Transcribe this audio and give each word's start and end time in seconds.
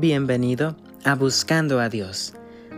Bienvenido 0.00 0.76
a 1.04 1.14
Buscando 1.14 1.78
a 1.78 1.90
Dios, 1.90 2.32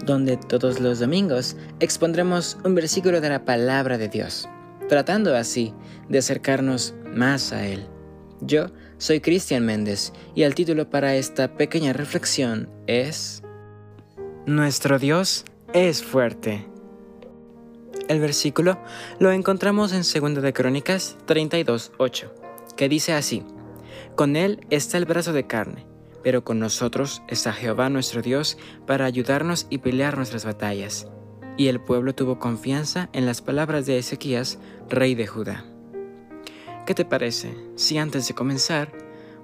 donde 0.05 0.37
todos 0.37 0.81
los 0.81 0.99
domingos 0.99 1.55
expondremos 1.79 2.59
un 2.65 2.75
versículo 2.75 3.21
de 3.21 3.29
la 3.29 3.45
palabra 3.45 3.97
de 3.97 4.09
Dios, 4.09 4.49
tratando 4.89 5.37
así 5.37 5.73
de 6.09 6.19
acercarnos 6.19 6.97
más 7.15 7.53
a 7.53 7.65
Él. 7.65 7.87
Yo 8.41 8.73
soy 8.99 9.21
Cristian 9.21 9.65
Méndez 9.65 10.13
y 10.35 10.43
el 10.43 10.57
título 10.57 10.91
para 10.91 11.15
esta 11.15 11.55
pequeña 11.57 11.93
reflexión 11.93 12.69
es 12.89 13.45
Nuestro 14.45 14.99
Dios 14.99 15.45
es 15.73 16.03
fuerte. 16.03 16.67
El 18.09 18.19
versículo 18.19 18.81
lo 19.21 19.31
encontramos 19.31 19.93
en 19.93 20.03
2 20.03 20.43
de 20.43 20.53
Crónicas 20.53 21.17
32:8, 21.29 22.33
que 22.77 22.89
dice 22.89 23.13
así: 23.13 23.45
Con 24.17 24.35
él 24.35 24.67
está 24.71 24.99
el 24.99 25.05
brazo 25.05 25.33
de 25.33 25.47
carne 25.47 25.92
pero 26.23 26.45
con 26.45 26.59
nosotros 26.59 27.23
está 27.29 27.53
Jehová 27.53 27.89
nuestro 27.89 28.23
Dios 28.23 28.59
para 28.87 29.05
ayudarnos 29.05 29.67
y 29.71 29.79
pelear 29.79 30.17
nuestras 30.17 30.45
batallas. 30.45 31.09
Y 31.57 31.69
el 31.69 31.81
pueblo 31.81 32.15
tuvo 32.15 32.39
confianza 32.39 33.09
en 33.13 33.27
las 33.27 33.43
palabras 33.43 33.87
de 33.87 33.99
Ezequías, 33.99 34.59
rey 34.89 35.15
de 35.15 35.27
Judá. 35.27 35.65
¿Qué 36.87 36.95
te 36.95 37.05
parece 37.05 37.55
si 37.77 37.99
antes 37.99 38.27
de 38.27 38.35
comenzar 38.35 38.93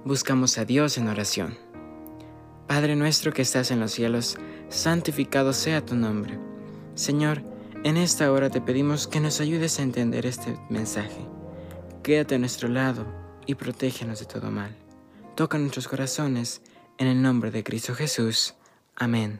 buscamos 0.05 0.57
a 0.57 0.65
Dios 0.65 0.97
en 0.97 1.07
oración? 1.07 1.57
Padre 2.67 2.95
nuestro 2.95 3.33
que 3.33 3.41
estás 3.41 3.71
en 3.71 3.79
los 3.79 3.91
cielos, 3.91 4.37
santificado 4.69 5.53
sea 5.53 5.85
tu 5.85 5.95
nombre. 5.95 6.37
Señor, 6.95 7.41
en 7.83 7.97
esta 7.97 8.31
hora 8.31 8.49
te 8.49 8.61
pedimos 8.61 9.07
que 9.07 9.19
nos 9.19 9.39
ayudes 9.39 9.79
a 9.79 9.83
entender 9.83 10.25
este 10.25 10.57
mensaje. 10.69 11.25
Quédate 12.03 12.35
a 12.35 12.39
nuestro 12.39 12.67
lado 12.67 13.05
y 13.45 13.55
protégenos 13.55 14.19
de 14.19 14.25
todo 14.25 14.51
mal. 14.51 14.75
Toca 15.39 15.57
nuestros 15.57 15.87
corazones 15.87 16.61
en 16.97 17.07
el 17.07 17.21
nombre 17.21 17.49
de 17.49 17.63
Cristo 17.63 17.95
Jesús. 17.95 18.55
Amén. 18.93 19.39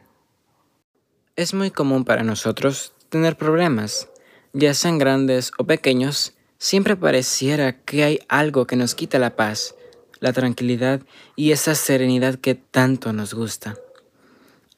Es 1.36 1.52
muy 1.52 1.70
común 1.70 2.06
para 2.06 2.22
nosotros 2.22 2.94
tener 3.10 3.36
problemas, 3.36 4.08
ya 4.54 4.72
sean 4.72 4.96
grandes 4.96 5.52
o 5.58 5.64
pequeños, 5.64 6.32
siempre 6.56 6.96
pareciera 6.96 7.82
que 7.82 8.02
hay 8.02 8.20
algo 8.30 8.66
que 8.66 8.76
nos 8.76 8.94
quita 8.94 9.18
la 9.18 9.36
paz, 9.36 9.74
la 10.20 10.32
tranquilidad 10.32 11.02
y 11.36 11.52
esa 11.52 11.74
serenidad 11.74 12.36
que 12.36 12.54
tanto 12.54 13.12
nos 13.12 13.34
gusta. 13.34 13.76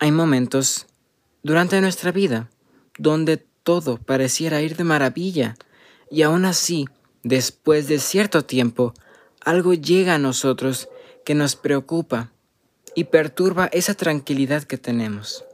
Hay 0.00 0.10
momentos 0.10 0.88
durante 1.44 1.80
nuestra 1.80 2.10
vida 2.10 2.50
donde 2.98 3.36
todo 3.36 3.96
pareciera 3.96 4.60
ir 4.60 4.74
de 4.74 4.82
maravilla 4.82 5.54
y 6.10 6.22
aún 6.22 6.46
así, 6.46 6.88
después 7.22 7.86
de 7.86 8.00
cierto 8.00 8.44
tiempo, 8.44 8.92
algo 9.44 9.72
llega 9.72 10.16
a 10.16 10.18
nosotros 10.18 10.88
que 11.24 11.34
nos 11.34 11.56
preocupa 11.56 12.32
y 12.94 13.04
perturba 13.04 13.66
esa 13.72 13.94
tranquilidad 13.94 14.64
que 14.64 14.78
tenemos. 14.78 15.44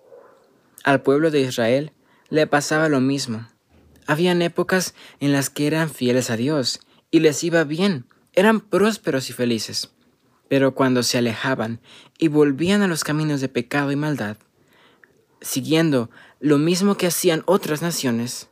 Al 0.85 1.03
pueblo 1.03 1.31
de 1.31 1.41
Israel 1.41 1.93
le 2.31 2.47
pasaba 2.47 2.89
lo 2.89 3.01
mismo. 3.01 3.49
Habían 4.07 4.43
épocas 4.43 4.95
en 5.21 5.33
las 5.33 5.51
que 5.51 5.67
eran 5.67 5.91
fieles 5.91 6.31
a 6.31 6.37
Dios 6.37 6.81
y 7.11 7.21
les 7.21 7.43
iba 7.45 7.65
bien, 7.65 8.07
eran 8.33 8.61
prósperos 8.61 9.31
y 9.31 9.33
felices. 9.33 9.91
Pero 10.49 10.75
cuando 10.75 11.03
se 11.03 11.19
alejaban 11.19 11.81
y 12.19 12.29
volvían 12.29 12.83
a 12.83 12.89
los 12.89 13.05
caminos 13.05 13.41
de 13.41 13.49
pecado 13.49 13.93
y 13.93 13.97
maldad, 13.97 14.39
siguiendo 15.41 16.11
lo 16.41 16.59
mismo 16.59 16.97
que 16.97 17.07
hacían 17.07 17.43
otras 17.47 17.83
naciones, 17.83 18.49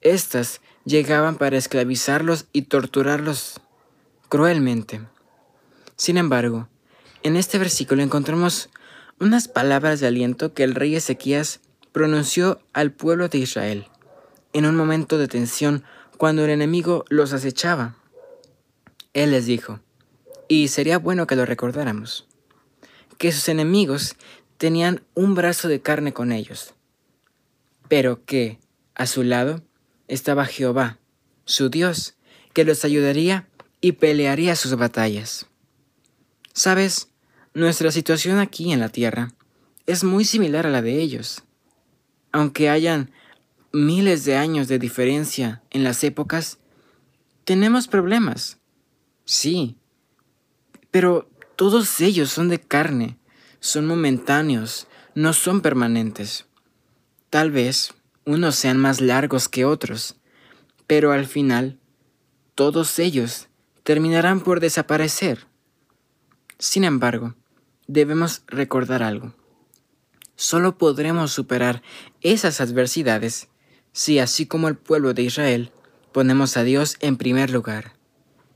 éstas 0.00 0.60
llegaban 0.84 1.36
para 1.36 1.56
esclavizarlos 1.56 2.46
y 2.52 2.62
torturarlos 2.62 3.60
cruelmente. 4.28 5.00
Sin 6.00 6.16
embargo, 6.16 6.66
en 7.22 7.36
este 7.36 7.58
versículo 7.58 8.02
encontramos 8.02 8.70
unas 9.18 9.48
palabras 9.48 10.00
de 10.00 10.06
aliento 10.06 10.54
que 10.54 10.64
el 10.64 10.74
rey 10.74 10.96
Ezequías 10.96 11.60
pronunció 11.92 12.62
al 12.72 12.90
pueblo 12.90 13.28
de 13.28 13.36
Israel 13.36 13.86
en 14.54 14.64
un 14.64 14.76
momento 14.76 15.18
de 15.18 15.28
tensión 15.28 15.84
cuando 16.16 16.42
el 16.42 16.52
enemigo 16.52 17.04
los 17.10 17.34
acechaba. 17.34 17.96
Él 19.12 19.32
les 19.32 19.44
dijo, 19.44 19.80
y 20.48 20.68
sería 20.68 20.96
bueno 20.96 21.26
que 21.26 21.36
lo 21.36 21.44
recordáramos, 21.44 22.26
que 23.18 23.30
sus 23.30 23.50
enemigos 23.50 24.16
tenían 24.56 25.02
un 25.12 25.34
brazo 25.34 25.68
de 25.68 25.82
carne 25.82 26.14
con 26.14 26.32
ellos, 26.32 26.72
pero 27.88 28.24
que 28.24 28.58
a 28.94 29.04
su 29.04 29.22
lado 29.22 29.60
estaba 30.08 30.46
Jehová, 30.46 30.96
su 31.44 31.68
Dios, 31.68 32.14
que 32.54 32.64
los 32.64 32.86
ayudaría 32.86 33.48
y 33.82 33.92
pelearía 33.92 34.56
sus 34.56 34.74
batallas. 34.76 35.49
Sabes, 36.52 37.08
nuestra 37.54 37.90
situación 37.90 38.38
aquí 38.38 38.72
en 38.72 38.80
la 38.80 38.88
Tierra 38.88 39.32
es 39.86 40.04
muy 40.04 40.24
similar 40.24 40.66
a 40.66 40.70
la 40.70 40.82
de 40.82 41.00
ellos. 41.00 41.42
Aunque 42.32 42.68
hayan 42.68 43.10
miles 43.72 44.24
de 44.24 44.36
años 44.36 44.68
de 44.68 44.78
diferencia 44.78 45.62
en 45.70 45.84
las 45.84 46.04
épocas, 46.04 46.58
tenemos 47.44 47.88
problemas. 47.88 48.58
Sí, 49.24 49.76
pero 50.90 51.28
todos 51.56 52.00
ellos 52.00 52.30
son 52.30 52.48
de 52.48 52.60
carne, 52.60 53.18
son 53.60 53.86
momentáneos, 53.86 54.86
no 55.14 55.32
son 55.32 55.60
permanentes. 55.60 56.46
Tal 57.30 57.50
vez 57.50 57.94
unos 58.24 58.56
sean 58.56 58.78
más 58.78 59.00
largos 59.00 59.48
que 59.48 59.64
otros, 59.64 60.16
pero 60.86 61.12
al 61.12 61.26
final 61.26 61.78
todos 62.54 62.98
ellos 62.98 63.48
terminarán 63.82 64.40
por 64.40 64.60
desaparecer. 64.60 65.49
Sin 66.60 66.84
embargo, 66.84 67.34
debemos 67.86 68.42
recordar 68.46 69.02
algo. 69.02 69.34
Solo 70.36 70.76
podremos 70.76 71.32
superar 71.32 71.82
esas 72.20 72.60
adversidades 72.60 73.48
si, 73.92 74.18
así 74.18 74.44
como 74.44 74.68
el 74.68 74.76
pueblo 74.76 75.14
de 75.14 75.22
Israel, 75.22 75.72
ponemos 76.12 76.58
a 76.58 76.62
Dios 76.62 76.98
en 77.00 77.16
primer 77.16 77.48
lugar, 77.48 77.94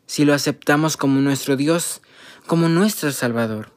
si 0.04 0.26
lo 0.26 0.34
aceptamos 0.34 0.98
como 0.98 1.22
nuestro 1.22 1.56
Dios, 1.56 2.02
como 2.46 2.68
nuestro 2.68 3.10
Salvador. 3.10 3.72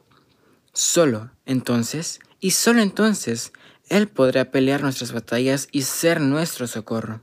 Solo 0.74 1.30
entonces, 1.46 2.20
y 2.38 2.50
solo 2.50 2.82
entonces, 2.82 3.52
Él 3.88 4.08
podrá 4.08 4.50
pelear 4.50 4.82
nuestras 4.82 5.12
batallas 5.12 5.68
y 5.72 5.82
ser 5.82 6.20
nuestro 6.20 6.66
socorro. 6.66 7.22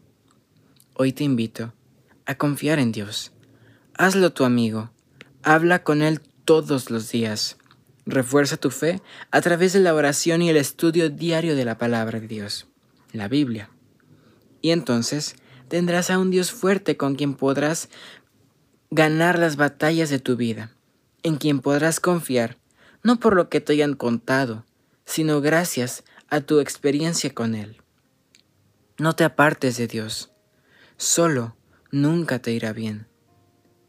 Hoy 0.95 1.13
te 1.13 1.23
invito 1.23 1.71
a 2.25 2.33
confiar 2.33 2.79
en 2.79 2.91
Dios. 2.91 3.31
Hazlo 3.93 4.33
tu 4.33 4.43
amigo. 4.43 4.89
Habla 5.43 5.83
con 5.83 6.01
Él 6.01 6.21
todos 6.45 6.89
los 6.89 7.11
días. 7.11 7.57
Refuerza 8.05 8.57
tu 8.57 8.69
fe 8.69 9.01
a 9.31 9.41
través 9.41 9.73
de 9.73 9.79
la 9.79 9.93
oración 9.93 10.41
y 10.41 10.49
el 10.49 10.57
estudio 10.57 11.09
diario 11.09 11.55
de 11.55 11.65
la 11.65 11.77
palabra 11.77 12.19
de 12.19 12.27
Dios, 12.27 12.67
la 13.11 13.27
Biblia. 13.27 13.69
Y 14.61 14.71
entonces 14.71 15.35
tendrás 15.67 16.11
a 16.11 16.19
un 16.19 16.29
Dios 16.29 16.51
fuerte 16.51 16.97
con 16.97 17.15
quien 17.15 17.33
podrás 17.33 17.89
ganar 18.91 19.39
las 19.39 19.55
batallas 19.55 20.09
de 20.09 20.19
tu 20.19 20.35
vida, 20.35 20.71
en 21.23 21.37
quien 21.37 21.59
podrás 21.59 21.99
confiar, 21.99 22.57
no 23.03 23.19
por 23.19 23.35
lo 23.35 23.49
que 23.49 23.59
te 23.59 23.73
hayan 23.73 23.95
contado, 23.95 24.65
sino 25.05 25.41
gracias 25.41 26.03
a 26.29 26.41
tu 26.41 26.59
experiencia 26.59 27.33
con 27.33 27.55
Él. 27.55 27.81
No 28.97 29.13
te 29.13 29.23
apartes 29.23 29.77
de 29.77 29.87
Dios. 29.87 30.31
Solo 30.97 31.57
nunca 31.91 32.39
te 32.39 32.51
irá 32.51 32.71
bien. 32.71 33.07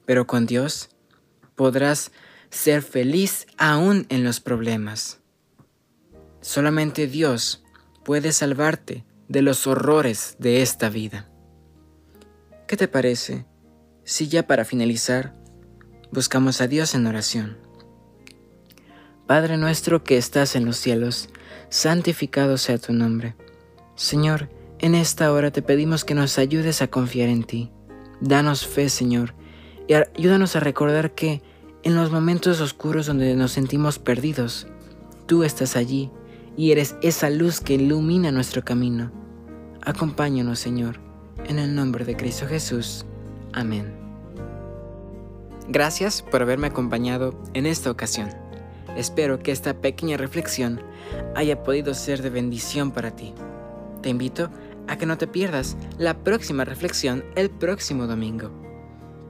Pero 0.05 0.27
con 0.27 0.47
Dios 0.47 0.89
podrás 1.55 2.13
ser 2.57 2.83
feliz 2.83 3.47
aún 3.59 4.07
en 4.09 4.25
los 4.25 4.41
problemas. 4.41 5.21
Solamente 6.41 7.07
Dios 7.07 7.63
puede 8.05 8.33
salvarte 8.33 9.05
de 9.29 9.43
los 9.43 9.67
horrores 9.67 10.37
de 10.39 10.63
esta 10.63 10.89
vida. 10.89 11.29
¿Qué 12.67 12.77
te 12.77 12.89
parece 12.89 13.45
si 14.05 14.29
ya 14.29 14.47
para 14.47 14.65
finalizar 14.65 15.35
buscamos 16.11 16.61
a 16.61 16.67
Dios 16.67 16.95
en 16.95 17.07
oración? 17.07 17.59
Padre 19.27 19.59
nuestro 19.59 20.03
que 20.03 20.17
estás 20.17 20.57
en 20.57 20.65
los 20.65 20.77
cielos, 20.77 21.29
santificado 21.69 22.57
sea 22.59 22.79
tu 22.79 22.93
nombre. 22.93 23.37
Señor, 23.97 24.49
en 24.79 24.95
esta 24.95 25.33
hora 25.33 25.51
te 25.51 25.63
pedimos 25.63 26.05
que 26.05 26.15
nos 26.15 26.39
ayudes 26.39 26.81
a 26.81 26.89
confiar 26.89 27.29
en 27.29 27.45
ti. 27.45 27.71
Danos 28.21 28.67
fe, 28.67 28.89
Señor, 28.89 29.35
y 29.89 29.95
ayúdanos 29.95 30.57
a 30.57 30.61
recordar 30.61 31.15
que 31.15 31.43
en 31.87 31.95
los 31.95 32.11
momentos 32.11 32.61
oscuros 32.61 33.07
donde 33.07 33.37
nos 33.37 33.53
sentimos 33.53 34.01
perdidos, 34.01 34.67
tú 35.27 35.45
estás 35.45 35.77
allí 35.77 36.11
y 36.57 36.73
eres 36.73 36.97
esa 37.01 37.31
luz 37.31 37.61
que 37.61 37.75
ilumina 37.75 38.33
nuestro 38.33 38.65
camino. 38.65 39.13
Acompáñanos, 39.83 40.59
Señor, 40.59 40.99
en 41.45 41.61
el 41.61 41.77
nombre 41.77 42.05
de 42.05 42.17
Cristo 42.17 42.49
Jesús. 42.49 43.07
Amén. 43.53 43.95
Gracias 45.69 46.23
por 46.23 46.43
haberme 46.43 46.67
acompañado 46.67 47.41
en 47.55 47.67
esta 47.67 47.93
ocasión. 47.93 48.31
Espero 48.97 49.39
que 49.39 49.53
esta 49.53 49.81
pequeña 49.81 50.17
reflexión 50.17 50.83
haya 51.37 51.63
podido 51.63 51.95
ser 51.95 52.21
de 52.21 52.31
bendición 52.31 52.91
para 52.91 53.13
ti. 53.13 53.33
Te 54.03 54.09
invito 54.09 54.51
a 54.89 54.99
que 54.99 55.07
no 55.07 55.19
te 55.19 55.29
pierdas 55.29 55.77
la 55.99 56.19
próxima 56.25 56.65
reflexión 56.65 57.25
el 57.37 57.49
próximo 57.49 58.09
domingo. 58.09 58.51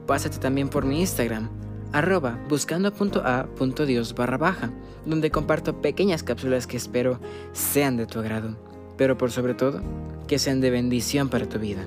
Pásate 0.07 0.39
también 0.39 0.69
por 0.69 0.85
mi 0.85 1.01
Instagram 1.01 1.66
arroba 1.93 2.39
buscando.a.dios 2.49 4.15
barra 4.15 4.37
baja, 4.37 4.71
donde 5.05 5.31
comparto 5.31 5.81
pequeñas 5.81 6.23
cápsulas 6.23 6.67
que 6.67 6.77
espero 6.77 7.19
sean 7.53 7.97
de 7.97 8.05
tu 8.05 8.19
agrado, 8.19 8.57
pero 8.97 9.17
por 9.17 9.31
sobre 9.31 9.53
todo, 9.53 9.81
que 10.27 10.39
sean 10.39 10.61
de 10.61 10.69
bendición 10.69 11.29
para 11.29 11.47
tu 11.47 11.59
vida. 11.59 11.85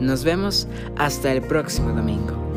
Nos 0.00 0.24
vemos 0.24 0.66
hasta 0.96 1.32
el 1.32 1.42
próximo 1.42 1.90
domingo. 1.94 2.51